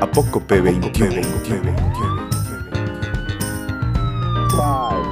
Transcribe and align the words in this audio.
Apócope 0.00 0.62
21. 0.62 1.20
Five, 4.56 5.04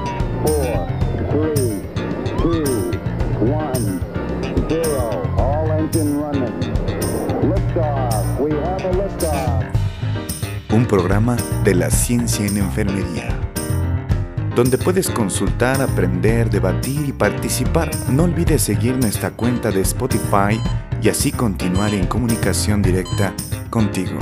four, 0.47 0.89
three, 1.31 1.83
two, 2.39 2.65
one, 3.39 4.01
zero. 4.67 5.23
All 5.37 5.71
engine 5.73 6.19
running. 6.19 6.55
Liftoff. 7.43 8.41
We 8.41 8.53
have 8.53 8.83
a 8.83 8.93
liftoff. 8.93 9.65
Un 10.73 10.87
programa 10.87 11.37
de 11.65 11.75
la 11.75 11.91
ciencia 11.91 12.47
en 12.47 12.57
enfermería. 12.57 13.29
Donde 14.57 14.79
puedes 14.79 15.11
consultar, 15.11 15.83
aprender, 15.83 16.49
debatir 16.49 17.07
y 17.07 17.13
participar. 17.13 17.91
No 18.09 18.25
olvides 18.25 18.63
seguir 18.63 18.97
nuestra 18.97 19.33
cuenta 19.33 19.71
de 19.71 19.83
Spotify 19.83 20.59
y 21.03 21.11
así 21.11 21.31
continuar 21.31 21.93
en 21.93 22.07
comunicación 22.07 22.81
directa 22.81 23.35
contigo. 23.69 24.19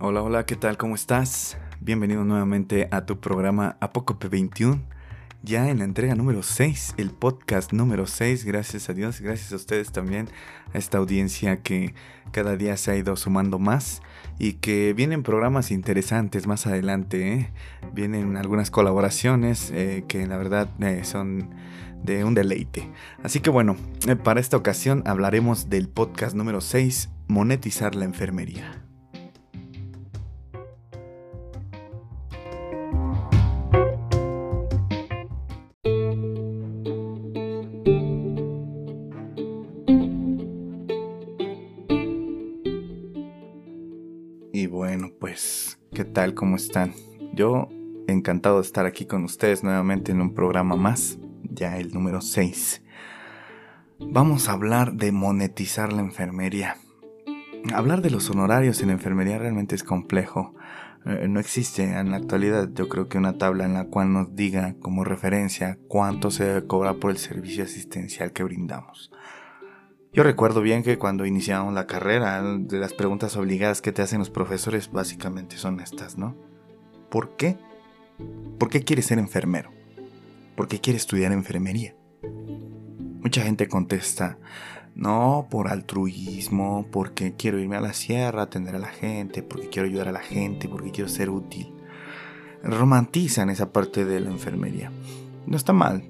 Hola, 0.00 0.22
hola, 0.22 0.46
¿qué 0.46 0.54
tal? 0.54 0.76
¿Cómo 0.76 0.94
estás? 0.94 1.58
Bienvenido 1.80 2.24
nuevamente 2.24 2.86
a 2.92 3.04
tu 3.04 3.18
programa 3.18 3.76
Apócope 3.80 4.28
21, 4.28 4.80
ya 5.42 5.70
en 5.70 5.78
la 5.78 5.84
entrega 5.84 6.14
número 6.14 6.44
6, 6.44 6.94
el 6.98 7.10
podcast 7.10 7.72
número 7.72 8.06
6, 8.06 8.44
gracias 8.44 8.88
a 8.88 8.94
Dios, 8.94 9.20
gracias 9.20 9.52
a 9.52 9.56
ustedes 9.56 9.90
también, 9.90 10.28
a 10.72 10.78
esta 10.78 10.98
audiencia 10.98 11.62
que 11.64 11.94
cada 12.30 12.56
día 12.56 12.76
se 12.76 12.92
ha 12.92 12.96
ido 12.96 13.16
sumando 13.16 13.58
más 13.58 14.00
y 14.38 14.52
que 14.52 14.92
vienen 14.92 15.24
programas 15.24 15.72
interesantes 15.72 16.46
más 16.46 16.68
adelante, 16.68 17.32
¿eh? 17.32 17.50
vienen 17.92 18.36
algunas 18.36 18.70
colaboraciones 18.70 19.72
eh, 19.72 20.04
que 20.06 20.28
la 20.28 20.36
verdad 20.36 20.70
eh, 20.78 21.02
son 21.02 21.50
de 22.04 22.22
un 22.22 22.34
deleite. 22.34 22.88
Así 23.24 23.40
que 23.40 23.50
bueno, 23.50 23.74
eh, 24.06 24.14
para 24.14 24.38
esta 24.38 24.56
ocasión 24.56 25.02
hablaremos 25.06 25.68
del 25.68 25.88
podcast 25.88 26.36
número 26.36 26.60
6, 26.60 27.10
monetizar 27.26 27.96
la 27.96 28.04
enfermería. 28.04 28.87
Bueno, 44.78 45.10
pues, 45.18 45.80
¿qué 45.92 46.04
tal? 46.04 46.34
¿Cómo 46.34 46.54
están? 46.54 46.94
Yo 47.34 47.68
encantado 48.06 48.58
de 48.58 48.62
estar 48.62 48.86
aquí 48.86 49.06
con 49.06 49.24
ustedes 49.24 49.64
nuevamente 49.64 50.12
en 50.12 50.20
un 50.20 50.34
programa 50.34 50.76
más, 50.76 51.18
ya 51.42 51.78
el 51.78 51.92
número 51.92 52.20
6. 52.20 52.84
Vamos 53.98 54.48
a 54.48 54.52
hablar 54.52 54.92
de 54.92 55.10
monetizar 55.10 55.92
la 55.92 56.00
enfermería. 56.00 56.76
Hablar 57.74 58.02
de 58.02 58.10
los 58.10 58.30
honorarios 58.30 58.80
en 58.80 58.90
enfermería 58.90 59.36
realmente 59.36 59.74
es 59.74 59.82
complejo. 59.82 60.54
Eh, 61.04 61.26
no 61.28 61.40
existe 61.40 61.82
en 61.82 62.12
la 62.12 62.18
actualidad 62.18 62.70
yo 62.72 62.88
creo 62.88 63.08
que 63.08 63.18
una 63.18 63.36
tabla 63.36 63.64
en 63.64 63.74
la 63.74 63.86
cual 63.86 64.12
nos 64.12 64.36
diga 64.36 64.76
como 64.78 65.02
referencia 65.02 65.76
cuánto 65.88 66.30
se 66.30 66.44
debe 66.44 66.68
cobrar 66.68 67.00
por 67.00 67.10
el 67.10 67.18
servicio 67.18 67.64
asistencial 67.64 68.30
que 68.30 68.44
brindamos. 68.44 69.10
Yo 70.12 70.22
recuerdo 70.22 70.62
bien 70.62 70.82
que 70.82 70.98
cuando 70.98 71.26
iniciamos 71.26 71.74
la 71.74 71.86
carrera, 71.86 72.42
de 72.42 72.78
las 72.78 72.94
preguntas 72.94 73.36
obligadas 73.36 73.82
que 73.82 73.92
te 73.92 74.02
hacen 74.02 74.20
los 74.20 74.30
profesores 74.30 74.90
básicamente 74.90 75.58
son 75.58 75.80
estas, 75.80 76.16
¿no? 76.16 76.34
¿Por 77.10 77.36
qué? 77.36 77.58
¿Por 78.58 78.70
qué 78.70 78.84
quieres 78.84 79.06
ser 79.06 79.18
enfermero? 79.18 79.70
¿Por 80.56 80.66
qué 80.66 80.80
quieres 80.80 81.02
estudiar 81.02 81.32
enfermería? 81.32 81.94
Mucha 83.20 83.42
gente 83.42 83.68
contesta, 83.68 84.38
no, 84.94 85.46
por 85.50 85.68
altruismo, 85.68 86.86
porque 86.90 87.34
quiero 87.36 87.58
irme 87.58 87.76
a 87.76 87.80
la 87.80 87.92
sierra 87.92 88.42
atender 88.42 88.74
a 88.76 88.80
la 88.80 88.88
gente, 88.88 89.42
porque 89.42 89.68
quiero 89.68 89.88
ayudar 89.88 90.08
a 90.08 90.12
la 90.12 90.20
gente, 90.20 90.68
porque 90.68 90.90
quiero 90.90 91.08
ser 91.08 91.28
útil. 91.28 91.72
Romantizan 92.62 93.50
esa 93.50 93.72
parte 93.72 94.04
de 94.04 94.20
la 94.20 94.30
enfermería. 94.30 94.90
No 95.46 95.56
está 95.56 95.72
mal, 95.72 96.02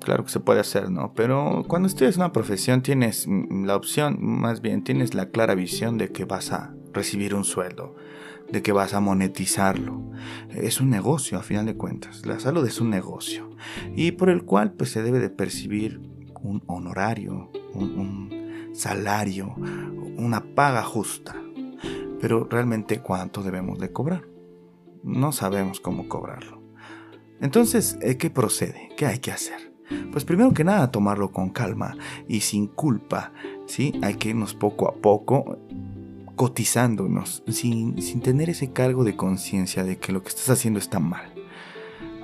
claro 0.00 0.24
que 0.24 0.30
se 0.30 0.40
puede 0.40 0.60
hacer, 0.60 0.90
¿no? 0.90 1.12
Pero 1.14 1.64
cuando 1.66 1.88
estudias 1.88 2.16
una 2.16 2.32
profesión 2.32 2.82
tienes 2.82 3.26
mm, 3.26 3.64
la 3.64 3.76
opción, 3.76 4.18
más 4.20 4.60
bien 4.60 4.84
tienes 4.84 5.14
la 5.14 5.30
clara 5.30 5.54
visión 5.54 5.98
de 5.98 6.10
que 6.10 6.24
vas 6.24 6.52
a 6.52 6.74
recibir 6.92 7.34
un 7.34 7.44
sueldo, 7.44 7.96
de 8.50 8.62
que 8.62 8.72
vas 8.72 8.94
a 8.94 9.00
monetizarlo. 9.00 10.02
Es 10.50 10.80
un 10.80 10.90
negocio, 10.90 11.38
a 11.38 11.42
final 11.42 11.66
de 11.66 11.76
cuentas. 11.76 12.24
La 12.26 12.40
salud 12.40 12.66
es 12.66 12.80
un 12.80 12.90
negocio 12.90 13.50
y 13.94 14.12
por 14.12 14.30
el 14.30 14.44
cual 14.44 14.72
pues 14.72 14.90
se 14.90 15.02
debe 15.02 15.18
de 15.18 15.30
percibir 15.30 16.00
un 16.40 16.62
honorario, 16.66 17.50
un, 17.74 17.98
un 17.98 18.74
salario, 18.74 19.54
una 20.16 20.54
paga 20.54 20.82
justa. 20.82 21.36
Pero 22.20 22.48
realmente 22.50 23.00
cuánto 23.00 23.42
debemos 23.42 23.78
de 23.78 23.92
cobrar. 23.92 24.26
No 25.04 25.30
sabemos 25.30 25.78
cómo 25.80 26.08
cobrarlo. 26.08 26.58
Entonces, 27.40 27.96
¿eh, 28.02 28.16
¿qué 28.16 28.30
procede? 28.30 28.90
¿Qué 28.96 29.06
hay 29.06 29.20
que 29.20 29.30
hacer? 29.30 29.67
Pues 30.12 30.24
primero 30.24 30.52
que 30.52 30.64
nada 30.64 30.90
tomarlo 30.90 31.32
con 31.32 31.50
calma 31.50 31.96
y 32.26 32.40
sin 32.40 32.66
culpa, 32.66 33.32
¿sí? 33.66 33.98
Hay 34.02 34.14
que 34.14 34.30
irnos 34.30 34.54
poco 34.54 34.88
a 34.88 34.94
poco 34.94 35.58
cotizándonos, 36.36 37.42
sin, 37.48 38.00
sin 38.00 38.20
tener 38.20 38.48
ese 38.50 38.72
cargo 38.72 39.04
de 39.04 39.16
conciencia 39.16 39.84
de 39.84 39.98
que 39.98 40.12
lo 40.12 40.22
que 40.22 40.28
estás 40.28 40.50
haciendo 40.50 40.78
está 40.78 41.00
mal. 41.00 41.32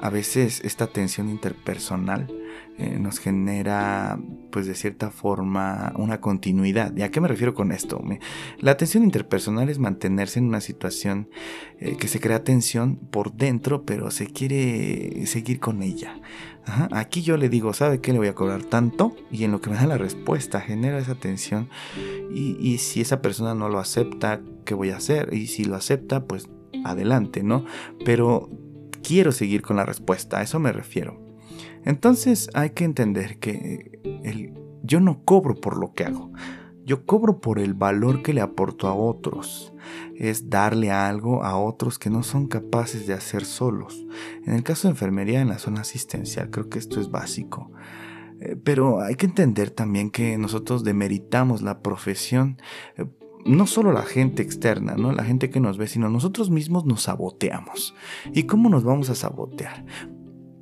A 0.01 0.11
veces 0.11 0.61
esta 0.65 0.87
tensión 0.87 1.29
interpersonal 1.31 2.33
eh, 2.77 2.99
nos 2.99 3.21
genera, 3.21 4.19
pues 4.51 4.67
de 4.67 4.75
cierta 4.75 5.11
forma, 5.11 5.93
una 5.97 6.21
continuidad. 6.21 6.97
¿Y 6.97 7.03
a 7.03 7.11
qué 7.11 7.21
me 7.21 7.29
refiero 7.29 7.55
con 7.55 7.71
esto? 7.71 8.03
La 8.59 8.77
tensión 8.77 9.05
interpersonal 9.05 9.69
es 9.69 9.79
mantenerse 9.79 10.41
en 10.41 10.47
una 10.47 10.61
situación 10.61 11.29
eh, 11.79 11.97
que 11.97 12.09
se 12.09 12.19
crea 12.19 12.43
tensión 12.43 12.97
por 12.97 13.35
dentro, 13.35 13.85
pero 13.85 14.11
se 14.11 14.27
quiere 14.27 15.25
seguir 15.27 15.61
con 15.61 15.83
ella. 15.83 16.21
Aquí 16.93 17.23
yo 17.23 17.37
le 17.37 17.49
digo, 17.49 17.75
¿sabe 17.75 18.01
qué? 18.01 18.13
Le 18.13 18.19
voy 18.19 18.29
a 18.29 18.35
cobrar 18.35 18.65
tanto 18.65 19.15
y 19.31 19.45
en 19.45 19.53
lo 19.53 19.61
que 19.61 19.69
me 19.71 19.77
da 19.77 19.87
la 19.87 19.99
respuesta 19.99 20.63
genera 20.63 20.99
esa 20.99 21.15
tensión 21.15 21.69
y, 22.33 22.57
y 22.59 22.79
si 22.79 23.03
esa 23.03 23.21
persona 23.21 23.55
no 23.55 23.69
lo 23.69 23.79
acepta, 23.79 24.41
¿qué 24.65 24.73
voy 24.75 24.91
a 24.91 24.97
hacer? 24.97 25.35
Y 25.35 25.49
si 25.49 25.65
lo 25.65 25.77
acepta, 25.77 26.25
pues 26.25 26.49
adelante, 26.85 27.43
¿no? 27.43 27.67
Pero 28.05 28.51
quiero 29.03 29.31
seguir 29.31 29.63
con 29.63 29.77
la 29.77 29.85
respuesta, 29.85 30.39
a 30.39 30.43
eso 30.43 30.59
me 30.59 30.73
refiero. 30.73 31.24
Entonces 31.85 32.49
hay 32.55 32.71
que 32.71 32.85
entender 32.85 33.39
que 33.39 34.01
el- 34.25 34.55
yo 34.83 35.01
no 35.01 35.23
cobro 35.25 35.55
por 35.55 35.79
lo 35.79 35.95
que 35.95 36.05
hago, 36.05 36.31
yo 36.85 37.07
cobro 37.07 37.41
por 37.41 37.59
el 37.59 37.73
valor 37.73 38.23
que 38.23 38.35
le 38.35 38.43
aporto 38.43 38.89
a 38.89 38.95
otros. 38.95 39.73
Es 40.17 40.51
darle 40.51 40.91
algo 40.91 41.43
a 41.43 41.57
otros 41.57 41.99
que 41.99 42.11
no 42.11 42.23
son 42.23 42.47
capaces 42.47 43.07
de 43.07 43.15
hacer 43.15 43.45
solos. 43.45 44.05
En 44.45 44.53
el 44.53 44.63
caso 44.63 44.89
de 44.89 44.93
enfermería 44.93 45.41
en 45.41 45.49
la 45.49 45.59
zona 45.59 45.81
asistencial, 45.81 46.51
creo 46.51 46.69
que 46.69 46.79
esto 46.79 47.01
es 47.01 47.11
básico. 47.11 47.71
Eh, 48.41 48.57
Pero 48.63 49.01
hay 49.01 49.15
que 49.15 49.27
entender 49.27 49.71
también 49.71 50.11
que 50.11 50.37
nosotros 50.37 50.85
demeritamos 50.85 51.63
la 51.63 51.81
profesión, 51.81 52.59
eh, 52.99 53.07
no 53.47 53.67
solo 53.67 53.93
la 53.93 54.03
gente 54.03 54.43
externa, 54.43 54.95
¿no? 54.97 55.13
La 55.13 55.25
gente 55.25 55.49
que 55.51 55.61
nos 55.61 55.79
ve, 55.79 55.87
sino 55.87 56.09
nosotros 56.11 56.51
mismos 56.51 56.85
nos 56.85 57.03
saboteamos. 57.03 57.95
¿Y 58.33 58.45
cómo 58.45 58.69
nos 58.69 58.85
vamos 58.85 59.09
a 59.09 59.15
sabotear? 59.15 59.85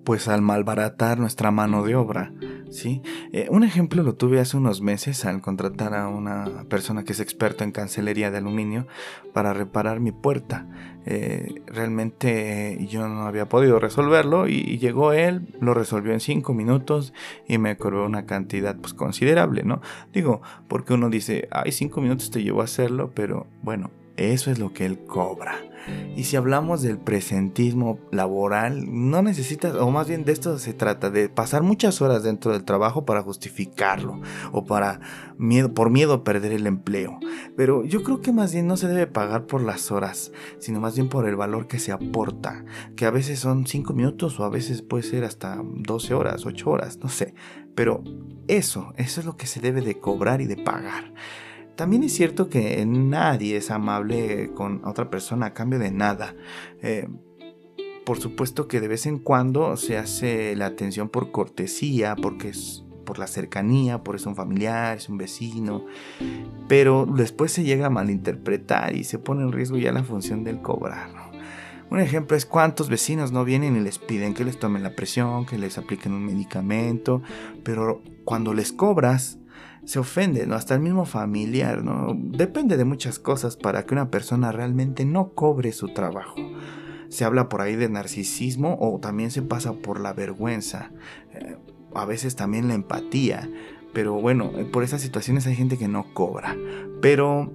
Pues 0.04 0.26
al 0.28 0.42
malbaratar 0.42 1.18
nuestra 1.18 1.50
mano 1.50 1.84
de 1.84 1.94
obra, 1.94 2.32
¿sí? 2.70 3.02
Eh, 3.32 3.46
un 3.50 3.62
ejemplo 3.62 4.02
lo 4.02 4.14
tuve 4.14 4.40
hace 4.40 4.56
unos 4.56 4.80
meses 4.80 5.24
al 5.24 5.40
contratar 5.40 5.94
a 5.94 6.08
una 6.08 6.64
persona 6.68 7.04
que 7.04 7.12
es 7.12 7.20
experta 7.20 7.62
en 7.62 7.70
cancelería 7.70 8.30
de 8.30 8.38
aluminio 8.38 8.86
para 9.32 9.52
reparar 9.52 10.00
mi 10.00 10.10
puerta. 10.10 10.66
Eh, 11.04 11.62
realmente 11.66 12.72
eh, 12.72 12.86
yo 12.86 13.08
no 13.08 13.26
había 13.26 13.48
podido 13.48 13.78
resolverlo 13.78 14.48
y, 14.48 14.78
llegó 14.78 15.12
él, 15.12 15.54
lo 15.60 15.74
resolvió 15.74 16.12
en 16.12 16.20
cinco 16.20 16.54
minutos 16.54 17.12
y 17.46 17.58
me 17.58 17.76
cobró 17.76 18.04
una 18.06 18.26
cantidad 18.26 18.76
pues 18.76 18.94
considerable, 18.94 19.62
¿no? 19.62 19.80
Digo, 20.12 20.42
porque 20.68 20.94
uno 20.94 21.10
dice, 21.10 21.48
ay, 21.50 21.72
cinco 21.72 22.00
minutos 22.00 22.30
te 22.30 22.42
llevó 22.42 22.62
a 22.62 22.64
hacerlo, 22.64 23.10
pero 23.14 23.46
bueno, 23.62 23.90
eso 24.16 24.50
es 24.50 24.58
lo 24.58 24.72
que 24.72 24.86
él 24.86 25.04
cobra. 25.06 25.54
Y 26.14 26.24
si 26.24 26.36
hablamos 26.36 26.82
del 26.82 26.98
presentismo 26.98 27.98
laboral, 28.10 28.84
no 28.86 29.22
necesitas, 29.22 29.74
o 29.74 29.90
más 29.90 30.06
bien 30.06 30.24
de 30.24 30.32
esto 30.32 30.58
se 30.58 30.74
trata, 30.74 31.10
de 31.10 31.28
pasar 31.28 31.62
muchas 31.62 32.00
horas 32.00 32.22
dentro 32.22 32.52
del 32.52 32.64
trabajo 32.64 33.04
para 33.04 33.22
justificarlo, 33.22 34.20
o 34.52 34.64
para 34.64 35.00
miedo, 35.38 35.74
por 35.74 35.90
miedo 35.90 36.12
a 36.12 36.24
perder 36.24 36.52
el 36.52 36.66
empleo. 36.66 37.18
Pero 37.56 37.84
yo 37.84 38.02
creo 38.02 38.20
que 38.20 38.32
más 38.32 38.52
bien 38.52 38.66
no 38.66 38.76
se 38.76 38.88
debe 38.88 39.06
pagar 39.06 39.46
por 39.46 39.62
las 39.62 39.90
horas, 39.90 40.32
sino 40.58 40.80
más 40.80 40.94
bien 40.94 41.08
por 41.08 41.28
el 41.28 41.34
valor 41.34 41.66
que 41.66 41.78
se 41.78 41.92
aporta, 41.92 42.64
que 42.94 43.06
a 43.06 43.10
veces 43.10 43.40
son 43.40 43.66
5 43.66 43.92
minutos 43.92 44.38
o 44.38 44.44
a 44.44 44.50
veces 44.50 44.82
puede 44.82 45.02
ser 45.02 45.24
hasta 45.24 45.60
12 45.62 46.14
horas, 46.14 46.46
8 46.46 46.70
horas, 46.70 46.98
no 46.98 47.08
sé. 47.08 47.34
Pero 47.74 48.04
eso, 48.48 48.92
eso 48.96 49.20
es 49.20 49.26
lo 49.26 49.36
que 49.36 49.46
se 49.46 49.60
debe 49.60 49.80
de 49.80 49.98
cobrar 49.98 50.40
y 50.40 50.46
de 50.46 50.56
pagar. 50.56 51.12
También 51.76 52.02
es 52.04 52.12
cierto 52.12 52.48
que 52.48 52.84
nadie 52.86 53.56
es 53.56 53.70
amable 53.70 54.50
con 54.54 54.84
otra 54.84 55.10
persona 55.10 55.46
a 55.46 55.54
cambio 55.54 55.78
de 55.78 55.90
nada. 55.90 56.34
Eh, 56.82 57.08
por 58.04 58.18
supuesto 58.18 58.68
que 58.68 58.80
de 58.80 58.88
vez 58.88 59.06
en 59.06 59.18
cuando 59.18 59.76
se 59.76 59.96
hace 59.96 60.56
la 60.56 60.66
atención 60.66 61.08
por 61.08 61.30
cortesía, 61.30 62.16
porque 62.16 62.48
es 62.48 62.84
por 63.04 63.18
la 63.18 63.26
cercanía, 63.26 64.02
por 64.02 64.16
es 64.16 64.26
un 64.26 64.36
familiar, 64.36 64.96
es 64.96 65.08
un 65.08 65.18
vecino, 65.18 65.84
pero 66.68 67.06
después 67.06 67.52
se 67.52 67.64
llega 67.64 67.86
a 67.86 67.90
malinterpretar 67.90 68.94
y 68.96 69.04
se 69.04 69.18
pone 69.18 69.42
en 69.42 69.52
riesgo 69.52 69.76
ya 69.76 69.92
la 69.92 70.04
función 70.04 70.44
del 70.44 70.60
cobrar. 70.60 71.10
Un 71.90 72.00
ejemplo 72.00 72.36
es 72.36 72.46
cuántos 72.46 72.88
vecinos 72.88 73.32
no 73.32 73.44
vienen 73.44 73.76
y 73.76 73.80
les 73.80 73.98
piden 73.98 74.34
que 74.34 74.44
les 74.44 74.58
tomen 74.58 74.82
la 74.82 74.96
presión, 74.96 75.44
que 75.44 75.58
les 75.58 75.76
apliquen 75.76 76.12
un 76.12 76.24
medicamento, 76.24 77.22
pero 77.64 78.02
cuando 78.24 78.54
les 78.54 78.72
cobras 78.72 79.38
se 79.84 79.98
ofende, 79.98 80.46
¿no? 80.46 80.54
Hasta 80.54 80.74
el 80.74 80.80
mismo 80.80 81.04
familiar, 81.04 81.82
¿no? 81.82 82.14
Depende 82.16 82.76
de 82.76 82.84
muchas 82.84 83.18
cosas 83.18 83.56
para 83.56 83.84
que 83.84 83.94
una 83.94 84.10
persona 84.10 84.52
realmente 84.52 85.04
no 85.04 85.30
cobre 85.34 85.72
su 85.72 85.88
trabajo. 85.88 86.36
Se 87.08 87.24
habla 87.24 87.48
por 87.48 87.60
ahí 87.60 87.76
de 87.76 87.88
narcisismo 87.88 88.78
o 88.80 88.98
también 89.00 89.30
se 89.30 89.42
pasa 89.42 89.72
por 89.72 90.00
la 90.00 90.12
vergüenza. 90.12 90.92
Eh, 91.34 91.56
a 91.94 92.04
veces 92.04 92.36
también 92.36 92.68
la 92.68 92.74
empatía. 92.74 93.50
Pero 93.92 94.14
bueno, 94.14 94.52
eh, 94.56 94.64
por 94.64 94.82
esas 94.82 95.02
situaciones 95.02 95.46
hay 95.46 95.56
gente 95.56 95.76
que 95.76 95.88
no 95.88 96.14
cobra. 96.14 96.56
Pero 97.02 97.52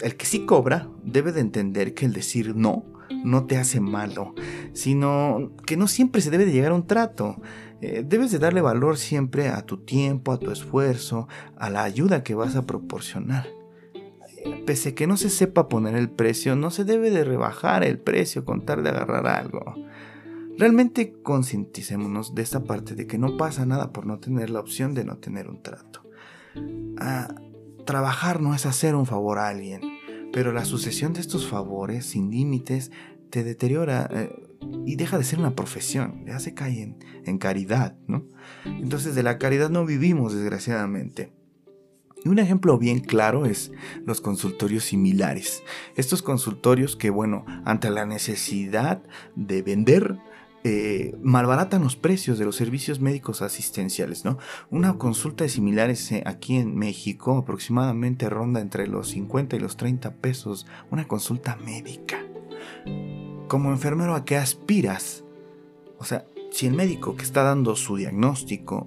el 0.00 0.16
que 0.16 0.26
sí 0.26 0.46
cobra 0.46 0.88
debe 1.04 1.32
de 1.32 1.40
entender 1.40 1.94
que 1.94 2.06
el 2.06 2.12
decir 2.12 2.56
no 2.56 2.84
no 3.24 3.46
te 3.46 3.56
hace 3.56 3.80
malo, 3.80 4.34
sino 4.72 5.52
que 5.66 5.76
no 5.76 5.88
siempre 5.88 6.20
se 6.20 6.30
debe 6.30 6.44
de 6.46 6.52
llegar 6.52 6.72
a 6.72 6.74
un 6.76 6.86
trato. 6.86 7.36
Eh, 7.80 8.04
debes 8.06 8.32
de 8.32 8.38
darle 8.38 8.60
valor 8.60 8.98
siempre 8.98 9.48
a 9.48 9.62
tu 9.62 9.78
tiempo, 9.78 10.32
a 10.32 10.38
tu 10.38 10.50
esfuerzo, 10.50 11.28
a 11.56 11.70
la 11.70 11.84
ayuda 11.84 12.24
que 12.24 12.34
vas 12.34 12.56
a 12.56 12.66
proporcionar. 12.66 13.46
Eh, 13.94 14.64
pese 14.66 14.94
que 14.94 15.06
no 15.06 15.16
se 15.16 15.30
sepa 15.30 15.68
poner 15.68 15.94
el 15.94 16.10
precio, 16.10 16.56
no 16.56 16.70
se 16.70 16.84
debe 16.84 17.10
de 17.10 17.24
rebajar 17.24 17.84
el 17.84 17.98
precio 17.98 18.44
con 18.44 18.64
tal 18.64 18.82
de 18.82 18.90
agarrar 18.90 19.26
algo. 19.26 19.74
Realmente 20.58 21.14
concienticémonos 21.22 22.34
de 22.34 22.42
esta 22.42 22.64
parte 22.64 22.96
de 22.96 23.06
que 23.06 23.16
no 23.16 23.36
pasa 23.36 23.64
nada 23.64 23.92
por 23.92 24.06
no 24.06 24.18
tener 24.18 24.50
la 24.50 24.58
opción 24.58 24.92
de 24.92 25.04
no 25.04 25.18
tener 25.18 25.48
un 25.48 25.62
trato. 25.62 26.02
Ah, 26.98 27.32
trabajar 27.86 28.40
no 28.40 28.54
es 28.54 28.66
hacer 28.66 28.96
un 28.96 29.06
favor 29.06 29.38
a 29.38 29.48
alguien, 29.48 29.80
pero 30.32 30.52
la 30.52 30.64
sucesión 30.64 31.12
de 31.12 31.20
estos 31.20 31.46
favores 31.46 32.06
sin 32.06 32.30
límites 32.32 32.90
te 33.30 33.44
deteriora 33.44 34.08
eh, 34.12 34.47
y 34.84 34.96
deja 34.96 35.18
de 35.18 35.24
ser 35.24 35.38
una 35.38 35.54
profesión, 35.54 36.24
ya 36.26 36.40
se 36.40 36.54
cae 36.54 36.94
en, 37.24 37.38
caridad, 37.38 37.96
¿no? 38.06 38.24
Entonces 38.64 39.14
de 39.14 39.22
la 39.22 39.38
caridad 39.38 39.70
no 39.70 39.84
vivimos, 39.84 40.34
desgraciadamente. 40.34 41.32
Y 42.24 42.28
un 42.28 42.38
ejemplo 42.38 42.78
bien 42.78 43.00
claro 43.00 43.46
es 43.46 43.70
los 44.04 44.20
consultorios 44.20 44.84
similares. 44.84 45.62
Estos 45.94 46.22
consultorios 46.22 46.96
que, 46.96 47.10
bueno, 47.10 47.44
ante 47.64 47.90
la 47.90 48.06
necesidad 48.06 49.02
de 49.36 49.62
vender, 49.62 50.18
eh, 50.64 51.16
malbaratan 51.22 51.82
los 51.82 51.94
precios 51.94 52.38
de 52.38 52.44
los 52.44 52.56
servicios 52.56 52.98
médicos 52.98 53.42
asistenciales, 53.42 54.24
¿no? 54.24 54.38
Una 54.70 54.98
consulta 54.98 55.44
de 55.44 55.50
similares 55.50 56.10
eh, 56.10 56.24
aquí 56.26 56.56
en 56.56 56.74
México 56.76 57.36
aproximadamente 57.36 58.28
ronda 58.28 58.60
entre 58.60 58.88
los 58.88 59.10
50 59.10 59.54
y 59.54 59.60
los 59.60 59.76
30 59.76 60.14
pesos 60.14 60.66
una 60.90 61.06
consulta 61.06 61.56
médica. 61.64 62.27
Como 63.48 63.70
enfermero, 63.70 64.14
¿a 64.14 64.24
qué 64.24 64.36
aspiras? 64.36 65.24
O 65.98 66.04
sea, 66.04 66.26
si 66.50 66.66
el 66.66 66.74
médico 66.74 67.16
que 67.16 67.24
está 67.24 67.42
dando 67.42 67.76
su 67.76 67.96
diagnóstico, 67.96 68.86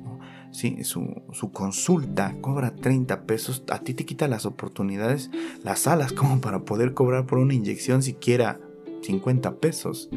¿sí? 0.51 0.83
su, 0.83 1.23
su 1.31 1.51
consulta 1.51 2.35
cobra 2.41 2.75
30 2.75 3.25
pesos, 3.25 3.63
a 3.69 3.79
ti 3.79 3.93
te 3.93 4.05
quita 4.05 4.27
las 4.27 4.45
oportunidades, 4.45 5.31
las 5.63 5.87
alas 5.87 6.13
como 6.13 6.41
para 6.41 6.63
poder 6.63 6.93
cobrar 6.93 7.25
por 7.25 7.39
una 7.39 7.55
inyección 7.55 8.03
siquiera 8.03 8.59
50 9.01 9.55
pesos. 9.55 10.09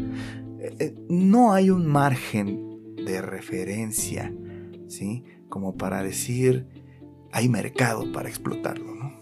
Eh, 0.61 0.95
no 1.09 1.53
hay 1.53 1.71
un 1.71 1.87
margen 1.87 2.95
de 2.97 3.23
referencia, 3.23 4.33
¿sí? 4.89 5.25
Como 5.49 5.77
para 5.77 6.03
decir, 6.03 6.67
hay 7.33 7.49
mercado 7.49 8.13
para 8.13 8.29
explotarlo, 8.29 8.95
¿no? 8.95 9.15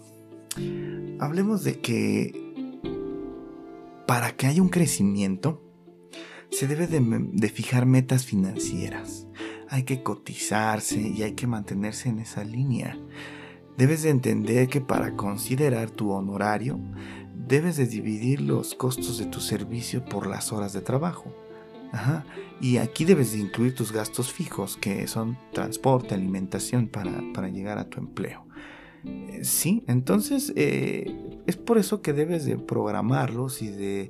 Hablemos 1.19 1.63
de 1.63 1.79
que 1.79 2.42
para 4.07 4.35
que 4.35 4.47
haya 4.47 4.61
un 4.61 4.69
crecimiento, 4.69 5.61
se 6.49 6.67
debe 6.67 6.87
de, 6.87 7.49
fijar 7.49 7.85
metas 7.85 8.25
financieras. 8.25 9.27
Hay 9.69 9.83
que 9.83 10.03
cotizarse 10.03 10.99
y 10.99 11.23
hay 11.23 11.33
que 11.33 11.47
mantenerse 11.47 12.09
en 12.09 12.19
esa 12.19 12.43
línea. 12.43 12.97
Debes 13.77 14.03
de 14.03 14.11
entender 14.11 14.67
que 14.67 14.81
para 14.81 15.15
considerar 15.15 15.89
tu 15.89 16.11
honorario, 16.11 16.79
debes 17.35 17.77
de 17.77 17.87
dividir 17.87 18.41
los 18.41 18.75
costos 18.75 19.17
de 19.17 19.25
tu 19.25 19.39
servicio 19.39 20.05
por 20.05 20.27
las 20.27 20.53
horas 20.53 20.73
de 20.73 20.81
trabajo. 20.81 21.33
Y 22.59 22.77
aquí 22.77 23.05
debes 23.05 23.33
de 23.33 23.39
incluir 23.39 23.75
tus 23.75 23.91
gastos 23.91 24.31
fijos, 24.31 24.77
que 24.77 25.07
son 25.07 25.37
transporte, 25.51 26.15
alimentación 26.15 26.87
para, 26.87 27.47
llegar 27.49 27.77
a 27.77 27.89
tu 27.89 27.99
empleo. 27.99 28.42
Eh, 29.05 29.41
sí, 29.43 29.83
entonces 29.87 30.53
eh, 30.55 31.15
es 31.47 31.57
por 31.57 31.77
eso 31.77 32.01
que 32.01 32.13
debes 32.13 32.45
de 32.45 32.57
programarlos 32.57 33.61
y 33.61 33.69
de 33.69 34.09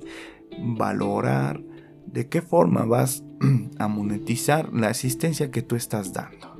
valorar 0.58 1.62
de 2.06 2.28
qué 2.28 2.42
forma 2.42 2.84
vas 2.84 3.24
a 3.78 3.88
monetizar 3.88 4.72
la 4.72 4.88
asistencia 4.88 5.50
que 5.50 5.62
tú 5.62 5.76
estás 5.76 6.12
dando 6.12 6.53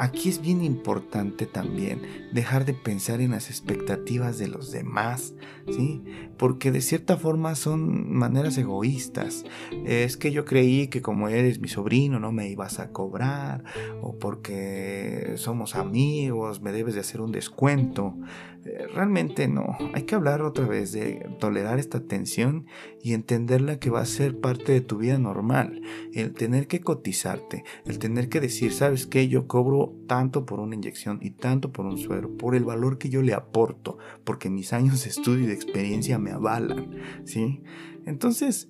aquí 0.00 0.30
es 0.30 0.40
bien 0.40 0.64
importante 0.64 1.44
también 1.44 2.00
dejar 2.32 2.64
de 2.64 2.72
pensar 2.72 3.20
en 3.20 3.32
las 3.32 3.50
expectativas 3.50 4.38
de 4.38 4.48
los 4.48 4.72
demás, 4.72 5.34
¿sí? 5.70 6.02
Porque 6.38 6.72
de 6.72 6.80
cierta 6.80 7.18
forma 7.18 7.54
son 7.54 8.10
maneras 8.10 8.56
egoístas. 8.56 9.44
Es 9.84 10.16
que 10.16 10.32
yo 10.32 10.46
creí 10.46 10.88
que 10.88 11.02
como 11.02 11.28
eres 11.28 11.60
mi 11.60 11.68
sobrino 11.68 12.18
no 12.18 12.32
me 12.32 12.48
ibas 12.48 12.78
a 12.78 12.92
cobrar, 12.92 13.62
o 14.00 14.18
porque 14.18 15.34
somos 15.36 15.76
amigos 15.76 16.62
me 16.62 16.72
debes 16.72 16.94
de 16.94 17.00
hacer 17.00 17.20
un 17.20 17.30
descuento. 17.30 18.16
Eh, 18.64 18.86
realmente 18.94 19.48
no, 19.48 19.76
hay 19.94 20.02
que 20.02 20.14
hablar 20.14 20.42
otra 20.42 20.66
vez 20.66 20.92
de 20.92 21.26
tolerar 21.38 21.78
esta 21.78 22.00
tensión 22.00 22.66
y 23.02 23.14
entenderla 23.14 23.78
que 23.78 23.88
va 23.88 24.00
a 24.00 24.06
ser 24.06 24.38
parte 24.38 24.72
de 24.72 24.80
tu 24.82 24.98
vida 24.98 25.18
normal. 25.18 25.80
El 26.12 26.32
tener 26.32 26.66
que 26.66 26.80
cotizarte, 26.80 27.64
el 27.86 27.98
tener 27.98 28.28
que 28.28 28.40
decir, 28.40 28.72
¿sabes 28.72 29.06
qué? 29.06 29.28
Yo 29.28 29.46
cobro 29.46 29.89
tanto 30.06 30.46
por 30.46 30.60
una 30.60 30.74
inyección 30.74 31.18
y 31.22 31.30
tanto 31.30 31.72
por 31.72 31.86
un 31.86 31.98
suero, 31.98 32.36
por 32.36 32.54
el 32.54 32.64
valor 32.64 32.98
que 32.98 33.08
yo 33.10 33.22
le 33.22 33.34
aporto, 33.34 33.98
porque 34.24 34.50
mis 34.50 34.72
años 34.72 35.04
de 35.04 35.10
estudio 35.10 35.44
y 35.44 35.46
de 35.46 35.54
experiencia 35.54 36.18
me 36.18 36.30
avalan, 36.30 36.90
¿sí? 37.24 37.62
Entonces, 38.06 38.68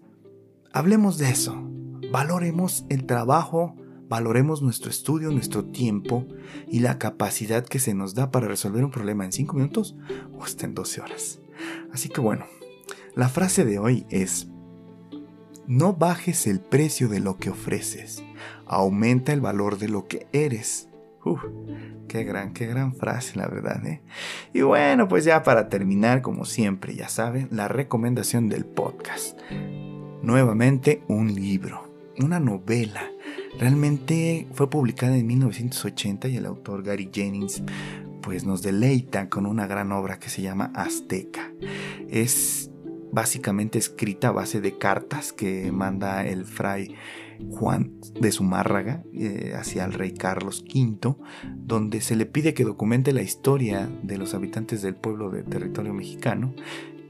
hablemos 0.73 1.19
de 1.19 1.31
eso. 1.31 1.57
Valoremos 2.13 2.85
el 2.89 3.07
trabajo 3.07 3.77
valoremos 4.11 4.61
nuestro 4.61 4.91
estudio, 4.91 5.31
nuestro 5.31 5.65
tiempo 5.67 6.27
y 6.67 6.81
la 6.81 6.99
capacidad 6.99 7.65
que 7.65 7.79
se 7.79 7.95
nos 7.95 8.15
da 8.15 8.33
para 8.33 8.49
resolver 8.49 8.85
un 8.85 8.91
problema 8.91 9.25
en 9.25 9.31
5 9.31 9.55
minutos 9.55 9.97
o 10.37 10.43
hasta 10.43 10.67
en 10.67 10.75
12 10.75 11.01
horas. 11.01 11.41
Así 11.93 12.09
que 12.09 12.21
bueno, 12.21 12.45
la 13.15 13.29
frase 13.29 13.65
de 13.65 13.79
hoy 13.79 14.07
es, 14.11 14.49
no 15.69 15.93
bajes 15.93 16.49
el 16.49 16.59
precio 16.59 17.09
de 17.09 17.21
lo 17.21 17.37
que 17.37 17.51
ofreces, 17.51 18.25
aumenta 18.67 19.33
el 19.33 19.41
valor 19.41 19.79
de 19.79 19.89
lo 19.89 20.09
que 20.09 20.27
eres. 20.33 20.89
Uf, 21.25 21.41
qué 22.09 22.25
gran, 22.25 22.53
qué 22.53 22.67
gran 22.67 22.95
frase, 22.95 23.39
la 23.39 23.47
verdad. 23.47 23.85
¿eh? 23.87 24.01
Y 24.53 24.63
bueno, 24.63 25.09
pues 25.09 25.25
ya 25.25 25.43
para 25.43 25.69
terminar, 25.69 26.23
como 26.23 26.45
siempre, 26.45 26.95
ya 26.95 27.09
saben, 27.09 27.49
la 27.51 27.69
recomendación 27.69 28.49
del 28.49 28.65
podcast. 28.65 29.39
Nuevamente 30.23 31.03
un 31.09 31.35
libro, 31.35 31.91
una 32.19 32.41
novela 32.41 33.03
Realmente 33.59 34.47
fue 34.53 34.71
publicada 34.71 35.17
en 35.17 35.27
1980 35.27 36.29
y 36.29 36.37
el 36.37 36.47
autor 36.47 36.83
Gary 36.83 37.11
Jennings 37.13 37.63
pues 38.23 38.45
nos 38.45 38.63
deleita 38.63 39.29
con 39.29 39.47
una 39.47 39.67
gran 39.67 39.93
obra 39.93 40.19
que 40.19 40.29
se 40.29 40.43
llama 40.43 40.73
Azteca. 40.75 41.53
Es 42.09 42.71
básicamente 43.13 43.79
escrita 43.79 44.29
a 44.29 44.33
base 44.33 44.61
de 44.61 44.79
cartas 44.79 45.33
que 45.33 45.73
manda 45.73 46.25
el 46.27 46.45
fray 46.45 46.95
Juan 47.51 47.93
de 48.21 48.33
Zumárraga 48.33 49.03
eh, 49.13 49.55
hacia 49.57 49.85
el 49.85 49.93
rey 49.93 50.13
Carlos 50.13 50.65
V, 50.73 51.17
donde 51.57 52.01
se 52.01 52.17
le 52.17 52.27
pide 52.27 52.55
que 52.55 52.65
documente 52.65 53.13
la 53.13 53.23
historia 53.23 53.89
de 54.03 54.19
los 54.19 54.35
habitantes 54.35 54.83
del 54.83 54.95
pueblo 54.95 55.31
de 55.31 55.43
territorio 55.43 55.95
mexicano 55.95 56.55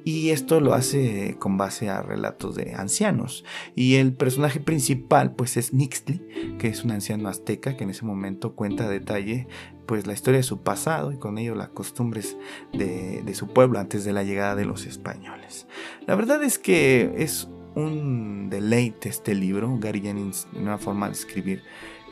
y 0.05 0.31
esto 0.31 0.61
lo 0.61 0.75
hace 0.75 1.37
con 1.39 1.57
base 1.57 1.89
a 1.89 2.03
relatos 2.03 2.55
de 2.55 2.75
ancianos. 2.75 3.45
Y 3.75 3.97
el 3.97 4.15
personaje 4.15 4.61
principal 4.61 5.35
pues 5.35 5.57
es 5.57 5.73
Nixtli, 5.73 6.57
que 6.59 6.69
es 6.69 6.85
un 6.85 6.91
anciano 6.91 7.29
azteca 7.29 7.77
que 7.77 7.85
en 7.85 7.91
ese 7.91 8.05
momento 8.05 8.55
cuenta 8.55 8.85
a 8.85 8.89
detalle 8.89 9.47
pues 9.87 10.07
la 10.07 10.13
historia 10.13 10.39
de 10.39 10.45
su 10.45 10.63
pasado 10.63 11.13
y 11.13 11.19
con 11.19 11.37
ello 11.37 11.55
las 11.55 11.71
costumbres 11.71 12.37
de, 12.73 13.23
de 13.23 13.35
su 13.35 13.49
pueblo 13.49 13.79
antes 13.79 14.05
de 14.05 14.13
la 14.13 14.23
llegada 14.23 14.55
de 14.55 14.65
los 14.65 14.87
españoles. 14.87 15.67
La 16.07 16.15
verdad 16.15 16.43
es 16.43 16.59
que 16.59 17.13
es 17.17 17.49
un 17.75 18.49
deleite 18.51 19.09
este 19.09 19.35
libro, 19.35 19.79
Gary 19.79 20.01
Jennings, 20.01 20.49
una 20.55 20.79
forma 20.79 21.07
de 21.07 21.13
escribir 21.13 21.63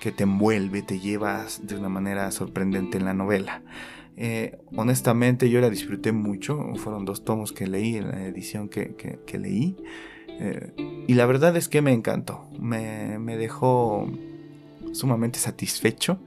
que 0.01 0.13
te 0.13 0.25
envuelve, 0.25 0.83
te 0.83 1.01
llevas 1.01 1.67
de 1.67 1.77
una 1.77 1.89
manera 1.89 2.31
sorprendente 2.31 2.99
en 2.99 3.05
la 3.05 3.15
novela. 3.15 3.63
Eh, 4.17 4.59
honestamente 4.75 5.49
yo 5.49 5.61
la 5.61 5.71
disfruté 5.71 6.13
mucho, 6.13 6.75
fueron 6.77 7.05
dos 7.05 7.25
tomos 7.25 7.53
que 7.53 7.67
leí 7.67 7.97
en 7.97 8.11
la 8.11 8.25
edición 8.27 8.69
que, 8.69 9.21
leí. 9.39 9.77
Eh, 10.29 11.05
y 11.07 11.15
la 11.15 11.27
verdad 11.27 11.57
es 11.57 11.69
que 11.69 11.83
me 11.83 11.93
encantó, 11.93 12.49
me, 12.59 13.19
me 13.19 13.37
dejó 13.37 14.09
sumamente 14.93 15.39
satisfecho 15.39 16.21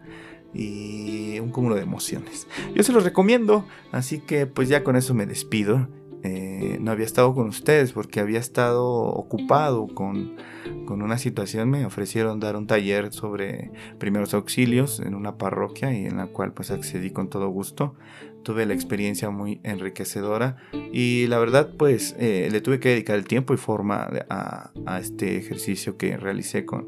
y 0.54 1.40
un 1.40 1.50
cúmulo 1.50 1.76
de 1.76 1.84
emociones. 1.84 2.48
Yo 2.76 2.84
se 2.84 2.92
los 2.92 3.04
recomiendo, 3.04 3.66
así 3.92 4.20
que 4.20 4.46
pues 4.46 4.70
ya 4.70 4.84
con 4.84 4.96
eso 4.96 5.14
me 5.14 5.26
despido. 5.26 5.88
Eh, 6.24 6.78
no 6.80 6.92
había 6.92 7.06
estado 7.06 7.34
con 7.34 7.48
ustedes 7.48 7.94
porque 7.94 8.20
había 8.20 8.40
estado 8.40 8.86
ocupado 8.86 9.88
con, 9.88 10.36
con, 10.86 11.02
una 11.02 11.18
situación. 11.18 11.70
Me 11.70 11.86
ofrecieron 11.86 12.40
dar 12.40 12.56
un 12.56 12.68
taller 12.68 13.12
sobre 13.12 13.72
primeros 13.98 14.34
auxilios 14.34 15.00
en 15.00 15.16
una 15.16 15.38
parroquia 15.38 15.94
y 15.94 16.06
en 16.06 16.18
la 16.18 16.28
cual 16.28 16.54
pues 16.54 16.72
accedí 16.72 17.12
con 17.12 17.30
todo 17.30 17.50
gusto. 17.50 17.96
Tuve 18.44 18.66
la 18.66 18.74
experiencia 18.74 19.30
muy 19.30 19.62
enriquecedora 19.64 20.58
y 20.92 21.28
la 21.28 21.40
verdad 21.40 21.72
pues 21.78 22.16
eh, 22.20 22.50
le 22.52 22.62
tuve 22.62 22.80
que 22.80 22.90
dedicar 22.90 23.16
el 23.16 23.26
tiempo 23.26 23.54
y 23.54 23.58
forma 23.58 24.10
a, 24.30 24.72
a 24.86 25.00
este 25.00 25.38
ejercicio 25.38 25.98
que 25.98 26.18
realicé 26.18 26.66
con 26.66 26.88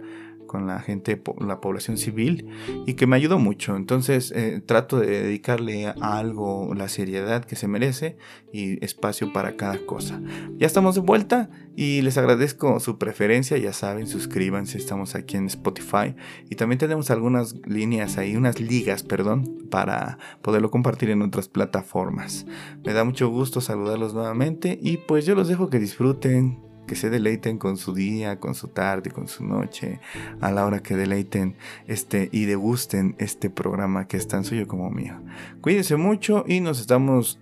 con 0.53 0.67
la 0.67 0.79
gente, 0.79 1.19
la 1.39 1.59
población 1.59 1.97
civil 1.97 2.47
y 2.85 2.93
que 2.93 3.07
me 3.07 3.15
ayudó 3.15 3.39
mucho. 3.39 3.75
Entonces 3.75 4.31
eh, 4.35 4.61
trato 4.63 4.99
de 4.99 5.23
dedicarle 5.23 5.87
a 5.87 6.19
algo 6.19 6.75
la 6.75 6.89
seriedad 6.89 7.43
que 7.43 7.55
se 7.55 7.67
merece 7.67 8.17
y 8.51 8.85
espacio 8.85 9.33
para 9.33 9.55
cada 9.55 9.83
cosa. 9.87 10.21
Ya 10.59 10.67
estamos 10.67 10.93
de 10.93 11.01
vuelta 11.01 11.49
y 11.75 12.03
les 12.03 12.19
agradezco 12.19 12.79
su 12.79 12.99
preferencia. 12.99 13.57
Ya 13.57 13.73
saben, 13.73 14.05
suscríbanse, 14.05 14.77
estamos 14.77 15.15
aquí 15.15 15.37
en 15.37 15.47
Spotify 15.47 16.13
y 16.51 16.55
también 16.55 16.77
tenemos 16.77 17.09
algunas 17.09 17.55
líneas 17.65 18.19
ahí, 18.19 18.35
unas 18.35 18.59
ligas, 18.59 19.01
perdón, 19.01 19.65
para 19.71 20.19
poderlo 20.43 20.69
compartir 20.69 21.09
en 21.09 21.23
otras 21.23 21.47
plataformas. 21.47 22.45
Me 22.85 22.93
da 22.93 23.03
mucho 23.03 23.27
gusto 23.29 23.59
saludarlos 23.59 24.13
nuevamente 24.13 24.77
y 24.79 24.97
pues 24.97 25.25
yo 25.25 25.33
los 25.33 25.47
dejo 25.47 25.71
que 25.71 25.79
disfruten 25.79 26.62
que 26.87 26.95
se 26.95 27.09
deleiten 27.09 27.57
con 27.57 27.77
su 27.77 27.93
día, 27.93 28.39
con 28.39 28.55
su 28.55 28.67
tarde, 28.67 29.11
con 29.11 29.27
su 29.27 29.45
noche, 29.45 29.99
a 30.41 30.51
la 30.51 30.65
hora 30.65 30.81
que 30.81 30.95
deleiten 30.95 31.55
este 31.87 32.29
y 32.31 32.45
degusten 32.45 33.15
este 33.19 33.49
programa 33.49 34.07
que 34.07 34.17
es 34.17 34.27
tan 34.27 34.43
suyo 34.43 34.67
como 34.67 34.89
mío. 34.89 35.21
Cuídense 35.61 35.95
mucho 35.95 36.43
y 36.47 36.59
nos 36.59 36.79
estamos 36.79 37.39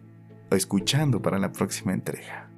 escuchando 0.52 1.22
para 1.22 1.40
la 1.40 1.52
próxima 1.52 1.94
entrega. 1.94 2.51